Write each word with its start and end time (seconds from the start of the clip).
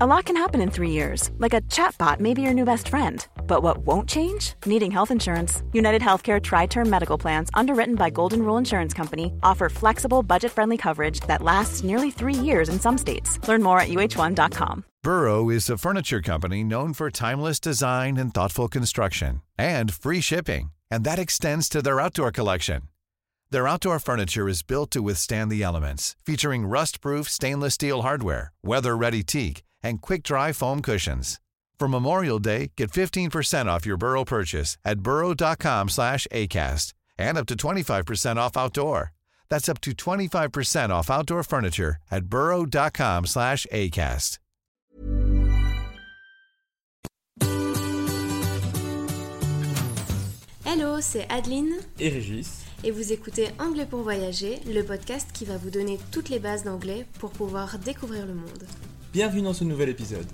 A 0.00 0.06
lot 0.08 0.24
can 0.24 0.36
happen 0.36 0.60
in 0.60 0.70
three 0.72 0.90
years. 0.90 1.30
Like 1.38 1.54
a 1.54 1.60
chatbot 1.70 2.18
may 2.18 2.34
be 2.34 2.42
your 2.42 2.52
new 2.52 2.64
best 2.64 2.88
friend. 2.88 3.24
But 3.46 3.62
what 3.62 3.86
won't 3.86 4.08
change? 4.08 4.54
Needing 4.66 4.90
health 4.90 5.12
insurance. 5.12 5.62
United 5.72 6.02
Healthcare 6.02 6.42
Tri-Term 6.42 6.90
Medical 6.90 7.16
Plans, 7.16 7.48
underwritten 7.54 7.94
by 7.94 8.10
Golden 8.10 8.42
Rule 8.42 8.56
Insurance 8.56 8.92
Company, 8.92 9.32
offer 9.44 9.68
flexible, 9.68 10.24
budget-friendly 10.24 10.78
coverage 10.78 11.20
that 11.28 11.42
lasts 11.42 11.84
nearly 11.84 12.10
three 12.10 12.34
years 12.34 12.68
in 12.68 12.80
some 12.80 12.98
states. 12.98 13.38
Learn 13.46 13.62
more 13.62 13.78
at 13.78 13.88
uh1.com. 13.88 14.84
Burrow 15.04 15.48
is 15.48 15.70
a 15.70 15.78
furniture 15.78 16.20
company 16.20 16.64
known 16.64 16.92
for 16.92 17.08
timeless 17.08 17.60
design 17.60 18.16
and 18.16 18.34
thoughtful 18.34 18.66
construction, 18.66 19.42
and 19.56 19.94
free 19.94 20.20
shipping, 20.20 20.72
and 20.90 21.04
that 21.04 21.20
extends 21.20 21.68
to 21.68 21.80
their 21.82 22.00
outdoor 22.00 22.32
collection. 22.32 22.88
Their 23.50 23.68
outdoor 23.68 24.00
furniture 24.00 24.48
is 24.48 24.62
built 24.62 24.90
to 24.90 25.02
withstand 25.02 25.52
the 25.52 25.62
elements, 25.62 26.16
featuring 26.26 26.66
rust-proof 26.66 27.28
stainless 27.28 27.74
steel 27.74 28.02
hardware, 28.02 28.50
weather-ready 28.64 29.22
teak, 29.22 29.62
and 29.84 30.02
quick-dry 30.02 30.52
foam 30.52 30.82
cushions. 30.82 31.40
For 31.78 31.86
Memorial 31.88 32.40
Day, 32.40 32.72
get 32.76 32.90
15% 32.90 33.66
off 33.66 33.86
your 33.86 33.96
Burrow 33.96 34.24
purchase 34.24 34.76
at 34.84 35.00
burrow.com 35.00 35.88
slash 35.90 36.26
ACAST 36.32 36.94
and 37.18 37.38
up 37.38 37.46
to 37.46 37.54
25% 37.54 38.36
off 38.36 38.56
outdoor. 38.56 39.12
That's 39.50 39.68
up 39.68 39.80
to 39.82 39.92
25% 39.92 40.90
off 40.90 41.10
outdoor 41.10 41.42
furniture 41.44 41.96
at 42.10 42.24
burrow.com 42.24 43.26
slash 43.26 43.66
ACAST. 43.70 44.38
Hello, 50.64 51.00
c'est 51.00 51.26
Adeline 51.30 51.74
et 52.00 52.08
Régis. 52.08 52.64
et 52.82 52.90
vous 52.90 53.12
écoutez 53.12 53.48
Anglais 53.58 53.86
pour 53.86 54.02
voyager, 54.02 54.60
le 54.66 54.82
podcast 54.82 55.30
qui 55.32 55.44
va 55.44 55.56
vous 55.56 55.70
donner 55.70 55.98
toutes 56.10 56.28
les 56.28 56.38
bases 56.38 56.64
d'anglais 56.64 57.06
pour 57.18 57.30
pouvoir 57.30 57.78
découvrir 57.78 58.26
le 58.26 58.34
monde. 58.34 58.64
Bienvenue 59.14 59.42
dans 59.42 59.52
ce 59.52 59.62
nouvel 59.62 59.90
épisode. 59.90 60.26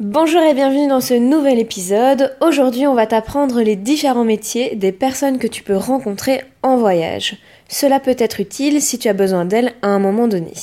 Bonjour 0.00 0.42
et 0.42 0.52
bienvenue 0.52 0.88
dans 0.88 1.00
ce 1.00 1.14
nouvel 1.14 1.60
épisode. 1.60 2.36
Aujourd'hui, 2.40 2.88
on 2.88 2.96
va 2.96 3.06
t'apprendre 3.06 3.62
les 3.62 3.76
différents 3.76 4.24
métiers 4.24 4.74
des 4.74 4.90
personnes 4.90 5.38
que 5.38 5.46
tu 5.46 5.62
peux 5.62 5.76
rencontrer 5.76 6.42
en 6.64 6.76
voyage. 6.76 7.36
Cela 7.68 8.00
peut 8.00 8.16
être 8.18 8.40
utile 8.40 8.82
si 8.82 8.98
tu 8.98 9.06
as 9.06 9.12
besoin 9.12 9.44
d'elles 9.44 9.74
à 9.82 9.90
un 9.90 10.00
moment 10.00 10.26
donné. 10.26 10.54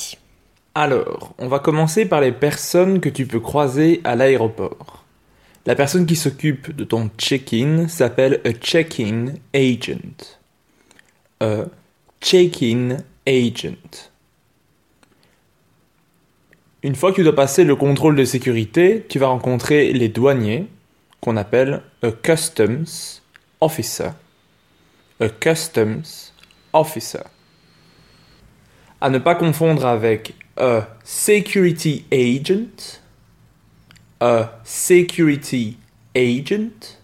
Alors, 0.73 1.33
on 1.37 1.47
va 1.47 1.59
commencer 1.59 2.03
par 2.03 2.19
les 2.19 2.33
personnes 2.33 2.99
que 2.99 3.07
tu 3.07 3.25
peux 3.25 3.39
croiser 3.39 4.01
à 4.03 4.17
l'aéroport. 4.17 5.05
La 5.65 5.75
personne 5.75 6.05
qui 6.05 6.17
s'occupe 6.17 6.75
de 6.75 6.83
ton 6.83 7.09
check-in 7.17 7.87
s'appelle 7.87 8.41
a 8.43 8.51
check-in 8.51 9.35
agent. 9.53 10.35
A 11.39 11.63
check-in 12.25 12.97
agent. 13.27 14.09
Une 16.81 16.95
fois 16.95 17.11
que 17.11 17.17
tu 17.17 17.23
dois 17.23 17.35
passer 17.35 17.63
le 17.63 17.75
contrôle 17.75 18.15
de 18.15 18.25
sécurité, 18.25 19.05
tu 19.07 19.19
vas 19.19 19.27
rencontrer 19.27 19.93
les 19.93 20.09
douaniers, 20.09 20.67
qu'on 21.21 21.37
appelle 21.37 21.83
a 22.01 22.11
customs 22.11 23.21
officer. 23.61 24.09
A 25.19 25.29
customs 25.29 26.31
officer. 26.73 27.23
À 29.01 29.11
ne 29.11 29.19
pas 29.19 29.35
confondre 29.35 29.85
avec 29.85 30.33
a 30.57 30.87
security 31.03 32.05
agent. 32.11 33.01
A 34.19 34.59
security 34.63 35.77
agent 36.15 36.97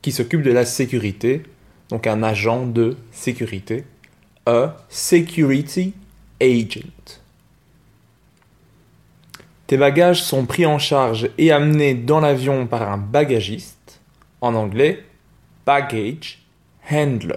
qui 0.00 0.10
s'occupe 0.10 0.42
de 0.42 0.52
la 0.52 0.64
sécurité, 0.64 1.42
donc 1.90 2.06
un 2.06 2.22
agent 2.22 2.66
de 2.66 2.96
sécurité. 3.12 3.84
Security 4.88 5.94
agent. 6.40 7.20
Tes 9.66 9.76
bagages 9.76 10.22
sont 10.22 10.46
pris 10.46 10.64
en 10.64 10.78
charge 10.78 11.28
et 11.36 11.52
amenés 11.52 11.94
dans 11.94 12.20
l'avion 12.20 12.66
par 12.66 12.90
un 12.90 12.96
bagagiste, 12.96 14.00
en 14.40 14.54
anglais 14.54 15.04
baggage 15.66 16.42
handler. 16.90 17.36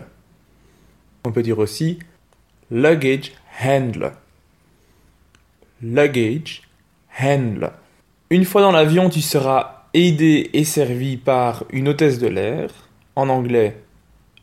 On 1.26 1.32
peut 1.32 1.44
dire 1.44 1.60
aussi 1.60 2.00
luggage 2.70 3.34
handler. 3.62 4.12
Luggage 5.82 6.62
handler. 7.20 7.72
Une 8.30 8.46
fois 8.46 8.62
dans 8.62 8.72
l'avion, 8.72 9.10
tu 9.10 9.22
seras 9.22 9.88
aidé 9.94 10.50
et 10.54 10.64
servi 10.64 11.18
par 11.18 11.66
une 11.72 11.90
hôtesse 11.90 12.20
de 12.20 12.28
l'air, 12.28 12.70
en 13.18 13.28
anglais 13.28 13.82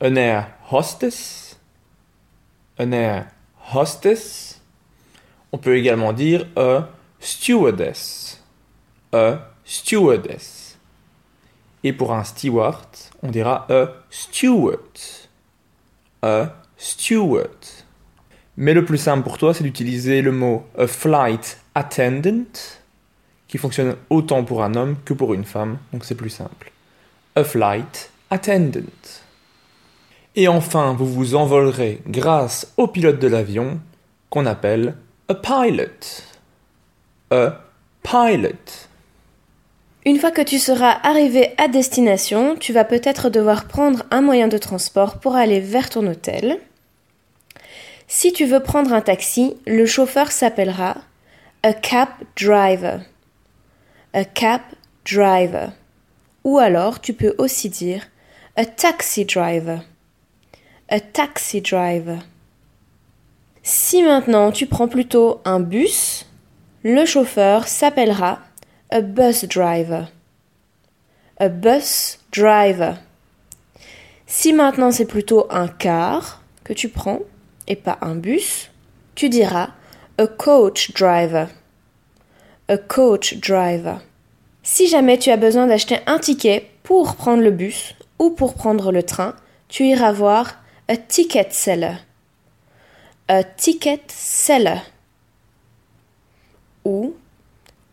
an 0.03 0.15
air 0.17 0.49
hostess. 0.71 1.48
Air 2.79 3.27
hostess. 3.75 4.61
On 5.53 5.59
peut 5.59 5.77
également 5.77 6.13
dire 6.13 6.47
a 6.57 6.89
stewardess. 7.21 8.43
A 9.13 9.51
stewardess. 9.65 10.79
Et 11.85 11.93
pour 11.93 12.13
un 12.13 12.25
steward, 12.25 12.89
on 13.23 13.31
dira 13.31 13.67
a 13.71 13.89
steward. 14.11 14.99
A 16.23 16.55
steward. 16.77 17.65
Mais 18.57 18.75
le 18.75 18.85
plus 18.85 18.99
simple 18.99 19.23
pour 19.23 19.39
toi, 19.39 19.55
c'est 19.55 19.63
d'utiliser 19.63 20.21
le 20.21 20.33
mot 20.33 20.67
a 20.77 20.89
flight 20.89 21.61
attendant, 21.77 22.45
qui 23.47 23.57
fonctionne 23.57 23.97
autant 24.11 24.43
pour 24.45 24.65
un 24.65 24.75
homme 24.75 24.97
que 25.05 25.15
pour 25.15 25.33
une 25.33 25.45
femme, 25.45 25.79
donc 25.93 26.05
c'est 26.05 26.17
plus 26.17 26.31
simple. 26.31 26.73
A 27.37 27.45
flight 27.45 28.11
attendant. 28.31 28.81
Et 30.37 30.49
enfin, 30.49 30.95
vous 30.95 31.07
vous 31.07 31.35
envolerez 31.35 32.01
grâce 32.07 32.73
au 32.77 32.87
pilote 32.87 33.19
de 33.19 33.29
l'avion, 33.29 33.81
qu'on 34.31 34.47
appelle 34.47 34.95
a 35.29 35.35
pilot 35.35 36.23
a 37.31 37.61
pilot. 38.03 38.89
Une 40.07 40.19
fois 40.19 40.31
que 40.31 40.41
tu 40.41 40.59
seras 40.59 40.99
arrivé 41.03 41.53
à 41.59 41.69
destination, 41.69 42.57
tu 42.57 42.73
vas 42.73 42.85
peut-être 42.85 43.29
devoir 43.29 43.67
prendre 43.67 44.05
un 44.11 44.23
moyen 44.23 44.49
de 44.49 44.57
transport 44.57 45.19
pour 45.19 45.37
aller 45.37 45.61
vers 45.61 45.91
ton 45.91 46.07
hôtel. 46.07 46.59
Si 48.07 48.33
tu 48.33 48.47
veux 48.47 48.61
prendre 48.61 48.95
un 48.95 49.03
taxi, 49.03 49.57
le 49.67 49.85
chauffeur 49.85 50.33
s'appellera 50.33 50.97
a 51.63 51.75
cab 51.75 52.09
driver. 52.37 53.01
A 54.15 54.25
cab 54.25 54.63
driver. 55.05 55.73
Ou 56.45 56.59
alors 56.59 57.01
tu 57.01 57.13
peux 57.13 57.35
aussi 57.37 57.69
dire 57.69 58.07
a 58.57 58.65
taxi 58.65 59.27
driver. 59.27 59.83
A 60.91 61.01
taxi 61.01 61.61
driver. 61.61 62.17
Si 63.63 64.03
maintenant 64.03 64.51
tu 64.51 64.65
prends 64.67 64.89
plutôt 64.89 65.43
un 65.45 65.61
bus, 65.61 66.25
le 66.83 67.05
chauffeur 67.05 67.69
s'appellera 67.69 68.39
a 68.89 69.03
bus 69.03 69.45
driver. 69.45 70.11
A 71.37 71.51
bus 71.51 72.19
driver. 72.33 72.97
Si 74.27 74.55
maintenant 74.55 74.91
c'est 74.91 75.05
plutôt 75.05 75.47
un 75.51 75.69
car 75.69 76.43
que 76.65 76.73
tu 76.73 76.89
prends 76.89 77.21
et 77.67 77.77
pas 77.77 77.99
un 78.01 78.15
bus, 78.15 78.71
tu 79.15 79.29
diras 79.29 79.69
a 80.17 80.27
coach 80.27 80.95
driver. 80.95 81.49
A 82.69 82.79
coach 82.79 83.37
driver. 83.41 84.01
Si 84.63 84.89
jamais 84.89 85.19
tu 85.19 85.29
as 85.29 85.37
besoin 85.37 85.67
d'acheter 85.67 85.99
un 86.07 86.19
ticket 86.19 86.71
pour 86.83 87.15
prendre 87.15 87.43
le 87.43 87.51
bus 87.51 87.95
ou 88.19 88.31
pour 88.31 88.55
prendre 88.55 88.91
le 88.91 89.03
train, 89.03 89.37
tu 89.69 89.85
iras 89.85 90.13
voir 90.13 90.57
a 90.89 90.97
ticket 90.97 91.53
seller. 91.53 91.99
A 93.29 93.43
ticket 93.45 94.11
seller 94.11 94.81
ou 96.85 97.15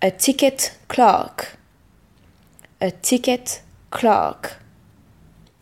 a 0.01 0.11
ticket 0.11 0.79
clerk. 0.87 1.57
A 2.79 2.91
ticket 2.91 3.63
clerk. 3.91 4.59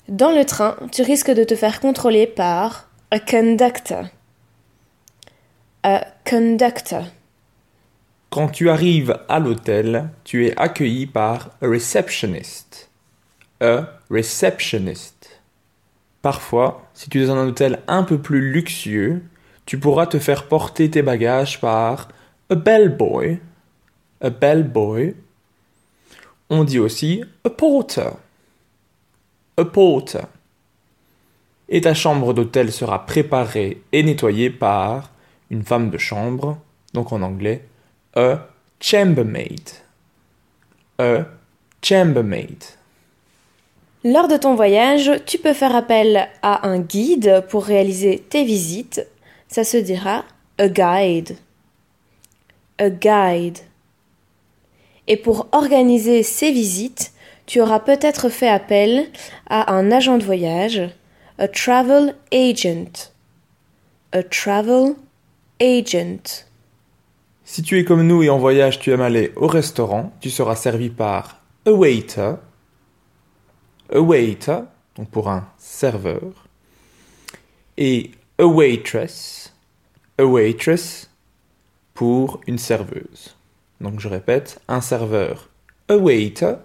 Dans 0.07 0.31
le 0.31 0.45
train, 0.45 0.75
tu 0.91 1.01
risques 1.01 1.31
de 1.31 1.43
te 1.43 1.55
faire 1.55 1.79
contrôler 1.79 2.27
par 2.27 2.89
a 3.09 3.19
conductor. 3.19 4.05
A 5.83 6.05
conductor. 6.29 7.05
Quand 8.29 8.49
tu 8.49 8.69
arrives 8.69 9.17
à 9.27 9.39
l'hôtel, 9.39 10.09
tu 10.23 10.45
es 10.47 10.53
accueilli 10.57 11.07
par 11.07 11.49
a 11.61 11.67
receptionist. 11.67 12.89
A 13.61 13.87
receptionist. 14.09 15.32
Parfois, 16.23 16.89
si 16.93 17.09
tu 17.09 17.21
es 17.21 17.27
dans 17.27 17.35
un 17.35 17.47
hôtel 17.49 17.81
un 17.87 18.03
peu 18.03 18.17
plus 18.17 18.49
luxueux, 18.53 19.21
tu 19.65 19.77
pourras 19.77 20.07
te 20.07 20.19
faire 20.19 20.47
porter 20.47 20.89
tes 20.89 21.01
bagages 21.01 21.59
par 21.59 22.07
a 22.49 22.55
bellboy. 22.55 23.39
A 24.21 24.29
bellboy. 24.29 25.15
On 26.49 26.63
dit 26.63 26.79
aussi 26.79 27.25
a 27.43 27.49
porter. 27.49 28.11
A 29.57 29.65
porter. 29.65 30.21
Et 31.67 31.81
ta 31.81 31.93
chambre 31.93 32.33
d'hôtel 32.33 32.71
sera 32.71 33.05
préparée 33.05 33.81
et 33.91 34.01
nettoyée 34.01 34.49
par 34.49 35.11
une 35.49 35.63
femme 35.63 35.89
de 35.89 35.97
chambre, 35.97 36.57
donc 36.93 37.11
en 37.11 37.21
anglais, 37.21 37.67
a 38.15 38.47
chambermaid. 38.79 39.71
A 40.99 41.25
chambermaid. 41.81 42.63
Lors 44.05 44.27
de 44.27 44.35
ton 44.35 44.53
voyage, 44.53 45.11
tu 45.25 45.37
peux 45.37 45.53
faire 45.53 45.75
appel 45.75 46.27
à 46.41 46.67
un 46.67 46.79
guide 46.79 47.45
pour 47.49 47.63
réaliser 47.63 48.19
tes 48.29 48.43
visites. 48.43 49.07
Ça 49.47 49.63
se 49.63 49.77
dira 49.77 50.25
a 50.57 50.67
guide. 50.67 51.37
A 52.79 52.89
guide. 52.89 53.59
Et 55.07 55.15
pour 55.15 55.47
organiser 55.53 56.21
ces 56.21 56.51
visites, 56.51 57.13
tu 57.45 57.61
auras 57.61 57.79
peut-être 57.79 58.27
fait 58.27 58.49
appel 58.49 59.07
à 59.49 59.73
un 59.73 59.89
agent 59.89 60.17
de 60.17 60.23
voyage, 60.23 60.81
a 61.37 61.47
travel 61.47 62.15
agent. 62.33 63.11
A 64.11 64.21
travel 64.21 64.95
agent. 65.61 66.45
Si 67.45 67.61
tu 67.61 67.79
es 67.79 67.85
comme 67.85 68.05
nous 68.05 68.21
et 68.21 68.29
en 68.29 68.37
voyage, 68.37 68.79
tu 68.79 68.91
aimes 68.91 69.01
aller 69.01 69.31
au 69.37 69.47
restaurant, 69.47 70.11
tu 70.19 70.29
seras 70.29 70.55
servi 70.55 70.89
par 70.89 71.41
a 71.65 71.71
waiter 71.71 72.33
a 73.93 73.99
waiter, 73.99 74.59
donc 74.95 75.09
pour 75.09 75.29
un 75.29 75.47
serveur, 75.57 76.47
et 77.77 78.11
a 78.39 78.45
waitress, 78.45 79.53
a 80.17 80.25
waitress 80.25 81.09
pour 81.93 82.41
une 82.47 82.57
serveuse. 82.57 83.35
Donc 83.81 83.99
je 83.99 84.07
répète, 84.07 84.61
un 84.67 84.81
serveur, 84.81 85.49
a 85.89 85.95
waiter, 85.95 86.55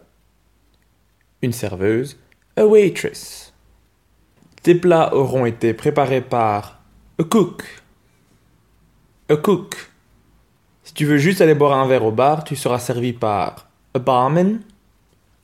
une 1.42 1.52
serveuse, 1.52 2.18
a 2.56 2.66
waitress. 2.66 3.52
Tes 4.62 4.74
plats 4.74 5.14
auront 5.14 5.46
été 5.46 5.74
préparés 5.74 6.20
par 6.20 6.80
a 7.18 7.24
cook, 7.24 7.64
a 9.28 9.36
cook. 9.36 9.76
Si 10.82 10.94
tu 10.94 11.04
veux 11.04 11.18
juste 11.18 11.40
aller 11.40 11.54
boire 11.54 11.78
un 11.78 11.86
verre 11.86 12.04
au 12.04 12.12
bar, 12.12 12.44
tu 12.44 12.56
seras 12.56 12.78
servi 12.78 13.12
par 13.12 13.68
a 13.94 13.98
barman, 13.98 14.60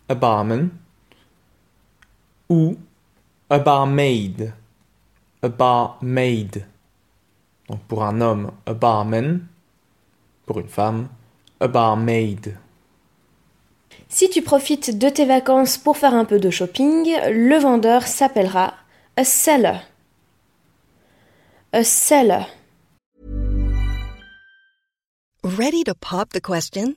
a 0.09 0.15
barman, 0.15 0.71
ou 2.49 2.77
a 3.51 3.59
barmaid. 3.59 4.53
A 5.43 5.49
barmaid. 5.49 6.67
Donc 7.69 7.81
pour 7.89 8.05
un 8.05 8.21
homme, 8.21 8.53
a 8.67 8.75
barman. 8.75 9.47
Pour 10.47 10.61
une 10.61 10.69
femme, 10.69 11.09
a 11.61 11.69
barmaid. 11.69 12.57
Si 14.09 14.29
tu 14.29 14.43
profites 14.43 14.99
de 14.99 15.09
tes 15.09 15.25
vacances 15.25 15.79
pour 15.79 15.97
faire 15.97 16.15
un 16.15 16.25
peu 16.25 16.39
de 16.39 16.51
shopping, 16.51 17.09
le 17.31 17.59
vendeur 17.59 18.07
s'appellera 18.07 18.75
a 19.17 19.25
seller. 19.25 19.81
A 21.73 21.83
seller. 21.83 22.47
Ready 25.43 25.85
to 25.85 25.95
pop 25.95 26.31
the 26.31 26.41
question? 26.41 26.97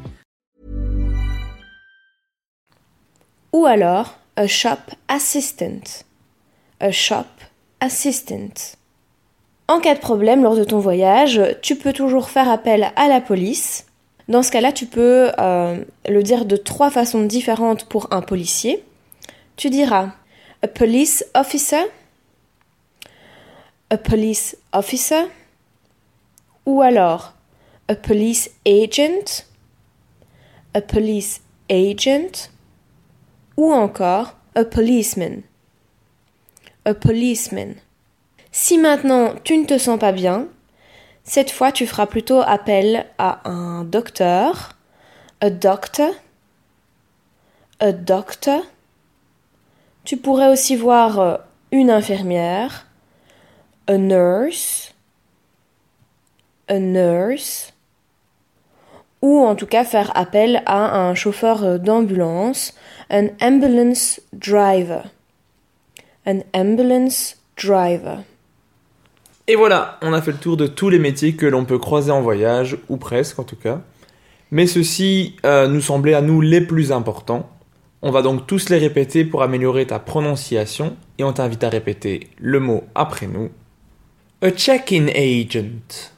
Ou 3.53 3.65
alors 3.65 4.17
a 4.35 4.47
shop 4.47 4.95
assistant. 5.07 6.03
A 6.79 6.91
shop 6.91 7.25
assistant. 7.79 8.77
En 9.67 9.79
cas 9.79 9.95
de 9.95 9.99
problème 9.99 10.43
lors 10.43 10.55
de 10.55 10.63
ton 10.63 10.79
voyage, 10.79 11.41
tu 11.61 11.75
peux 11.75 11.93
toujours 11.93 12.29
faire 12.29 12.49
appel 12.49 12.91
à 12.95 13.07
la 13.07 13.21
police. 13.21 13.85
Dans 14.27 14.43
ce 14.43 14.51
cas-là, 14.51 14.71
tu 14.71 14.85
peux 14.85 15.31
euh, 15.39 15.83
le 16.07 16.23
dire 16.23 16.45
de 16.45 16.55
trois 16.55 16.89
façons 16.89 17.23
différentes 17.23 17.85
pour 17.85 18.07
un 18.11 18.21
policier. 18.21 18.83
Tu 19.55 19.69
diras 19.69 20.09
a 20.63 20.67
police 20.67 21.25
officer, 21.33 21.83
a 23.89 23.97
police 23.97 24.57
officer, 24.73 25.23
ou 26.65 26.81
alors 26.81 27.33
a 27.87 27.95
police 27.95 28.51
agent, 28.65 29.45
a 30.73 30.81
police 30.81 31.41
agent, 31.69 32.49
ou 33.61 33.71
encore 33.71 34.33
a 34.55 34.65
policeman, 34.65 35.43
a 36.83 36.95
policeman. 36.95 37.75
Si 38.51 38.79
maintenant 38.79 39.35
tu 39.43 39.55
ne 39.55 39.65
te 39.65 39.77
sens 39.77 39.99
pas 39.99 40.11
bien, 40.11 40.47
cette 41.23 41.51
fois 41.51 41.71
tu 41.71 41.85
feras 41.85 42.07
plutôt 42.07 42.41
appel 42.41 43.05
à 43.19 43.47
un 43.47 43.83
docteur, 43.83 44.71
a 45.41 45.51
doctor, 45.51 46.11
a 47.79 47.91
doctor. 47.91 48.63
Tu 50.05 50.17
pourrais 50.17 50.51
aussi 50.51 50.75
voir 50.75 51.19
euh, 51.19 51.37
une 51.71 51.91
infirmière, 51.91 52.87
a 53.85 53.97
nurse, 53.99 54.95
a 56.67 56.79
nurse, 56.79 57.70
ou 59.21 59.39
en 59.39 59.55
tout 59.55 59.65
cas 59.65 59.83
faire 59.83 60.11
appel 60.15 60.63
à 60.65 60.99
un 60.99 61.13
chauffeur 61.15 61.63
euh, 61.63 61.77
d'ambulance, 61.77 62.73
an 63.11 63.27
ambulance 63.41 64.21
driver, 64.33 65.03
an 66.25 66.39
ambulance 66.53 67.37
driver. 67.61 68.19
Et 69.47 69.55
voilà, 69.55 69.97
on 70.01 70.13
a 70.13 70.21
fait 70.21 70.31
le 70.31 70.37
tour 70.37 70.57
de 70.57 70.67
tous 70.67 70.89
les 70.89 70.99
métiers 70.99 71.35
que 71.35 71.45
l'on 71.45 71.65
peut 71.65 71.79
croiser 71.79 72.11
en 72.11 72.21
voyage, 72.21 72.77
ou 72.89 72.97
presque 72.97 73.39
en 73.39 73.43
tout 73.43 73.55
cas. 73.55 73.81
Mais 74.51 74.67
ceux-ci 74.67 75.35
euh, 75.45 75.67
nous 75.67 75.81
semblaient 75.81 76.13
à 76.13 76.21
nous 76.21 76.41
les 76.41 76.61
plus 76.61 76.91
importants. 76.91 77.49
On 78.01 78.11
va 78.11 78.21
donc 78.21 78.47
tous 78.47 78.69
les 78.69 78.77
répéter 78.77 79.23
pour 79.25 79.43
améliorer 79.43 79.85
ta 79.85 79.99
prononciation 79.99 80.97
et 81.17 81.23
on 81.23 81.33
t'invite 81.33 81.63
à 81.63 81.69
répéter 81.69 82.29
le 82.37 82.59
mot 82.59 82.83
après 82.95 83.27
nous. 83.27 83.49
A 84.41 84.49
check-in 84.49 85.07
agent. 85.07 86.11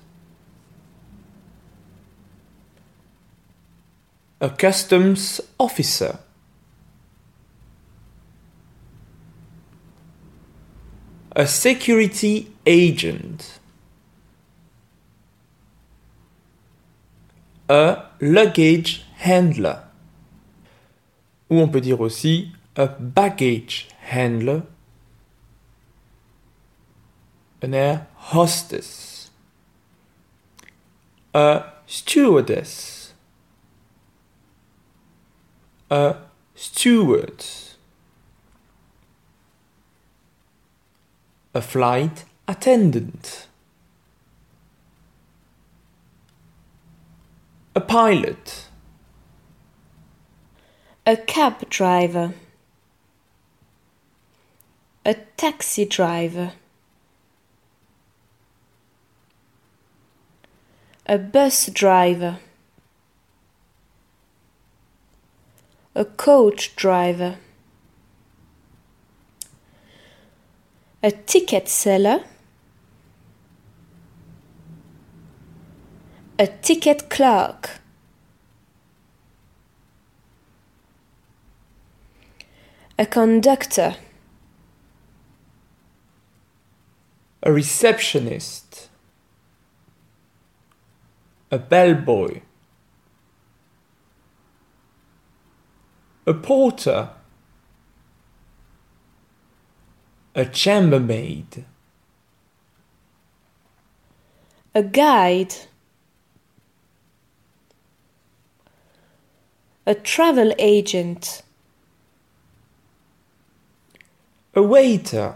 A 4.43 4.49
customs 4.49 5.39
officer. 5.57 6.19
A 11.33 11.47
security 11.47 12.51
agent. 12.65 13.61
A 17.69 18.03
luggage 18.19 19.05
handler. 19.19 19.83
Ou 21.49 21.61
on 21.61 21.69
peut 21.69 21.79
dire 21.79 22.01
aussi 22.01 22.51
a 22.75 22.87
baggage 22.87 23.87
handler. 24.11 24.63
An 27.61 27.73
air 27.73 28.07
hostess. 28.33 29.31
A 31.33 31.63
stewardess. 31.87 33.02
Uh, 35.93 36.15
A 36.15 36.17
steward. 36.55 37.45
A 41.53 41.61
flight 41.61 42.25
attendant. 42.47 43.45
A 47.75 47.79
pilot. 47.79 48.69
A 51.05 51.15
cab 51.15 51.69
driver. 51.69 52.33
A 55.05 55.13
taxi 55.37 55.85
driver. 55.85 56.53
A 61.05 61.19
bus 61.19 61.67
driver. 61.67 62.39
A 65.95 66.05
coach 66.05 66.75
driver. 66.75 67.37
A 71.03 71.11
ticket 71.11 71.69
seller. 71.69 72.23
A 76.39 76.47
ticket 76.47 77.09
clerk. 77.09 77.79
A 82.97 83.05
conductor. 83.05 83.95
A 87.43 87.51
receptionist. 87.51 88.89
A 91.51 91.59
bellboy. 91.59 92.41
A 96.25 96.33
porter. 96.33 97.09
A 100.35 100.45
chambermaid. 100.45 101.65
A 104.73 104.83
guide. 104.83 105.53
A 109.85 109.93
travel 109.93 110.53
agent. 110.57 111.43
A 114.55 114.61
waiter. 114.63 115.35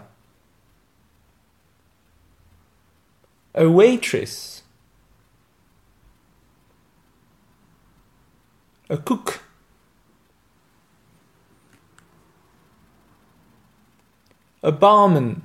A 3.54 3.68
waitress. 3.68 4.62
A 8.88 8.96
cook. 8.96 9.42
A 14.68 14.70
barman. 14.70 15.40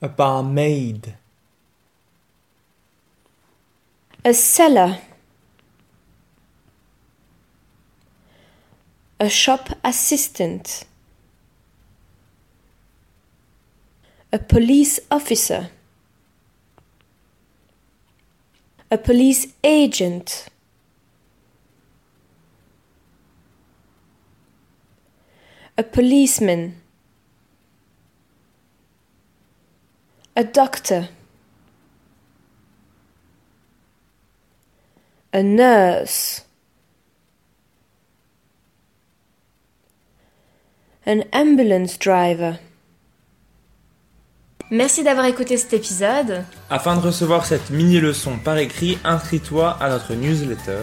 A 0.00 0.08
barmaid. 0.08 1.14
A 4.24 4.34
seller. 4.34 4.98
A 9.20 9.28
shop 9.28 9.68
assistant. 9.84 10.84
A 14.32 14.40
police 14.40 14.98
officer. 15.12 15.70
A 18.90 18.98
police 18.98 19.46
agent. 19.62 20.48
A 25.76 25.82
policeman. 25.82 26.74
A 30.36 30.44
doctor. 30.44 31.08
A 35.32 35.42
nurse. 35.42 36.44
An 41.06 41.24
ambulance 41.32 41.98
driver. 41.98 42.58
Merci 44.70 45.02
d'avoir 45.04 45.26
écouté 45.26 45.56
cet 45.56 45.72
épisode. 45.72 46.44
Afin 46.70 46.96
de 46.96 47.00
recevoir 47.00 47.44
cette 47.44 47.70
mini-leçon 47.70 48.38
par 48.38 48.56
écrit, 48.58 48.98
inscris-toi 49.04 49.76
à 49.80 49.90
notre 49.90 50.14
newsletter. 50.14 50.82